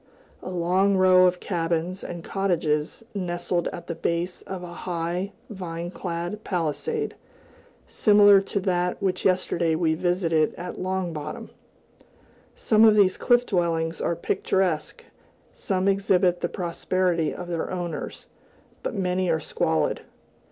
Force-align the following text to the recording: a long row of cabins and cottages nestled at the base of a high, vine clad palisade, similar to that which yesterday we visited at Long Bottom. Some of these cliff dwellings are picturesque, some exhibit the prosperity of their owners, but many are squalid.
a 0.41 0.49
long 0.49 0.97
row 0.97 1.27
of 1.27 1.39
cabins 1.39 2.03
and 2.03 2.23
cottages 2.23 3.03
nestled 3.13 3.67
at 3.67 3.85
the 3.85 3.93
base 3.93 4.41
of 4.41 4.63
a 4.63 4.73
high, 4.73 5.31
vine 5.51 5.91
clad 5.91 6.43
palisade, 6.43 7.15
similar 7.85 8.41
to 8.41 8.59
that 8.59 8.99
which 8.99 9.23
yesterday 9.25 9.75
we 9.75 9.93
visited 9.93 10.55
at 10.55 10.79
Long 10.81 11.13
Bottom. 11.13 11.51
Some 12.55 12.83
of 12.83 12.95
these 12.95 13.15
cliff 13.15 13.45
dwellings 13.45 14.01
are 14.01 14.15
picturesque, 14.15 15.05
some 15.53 15.87
exhibit 15.87 16.41
the 16.41 16.49
prosperity 16.49 17.31
of 17.31 17.47
their 17.47 17.69
owners, 17.69 18.25
but 18.81 18.95
many 18.95 19.29
are 19.29 19.39
squalid. 19.39 20.01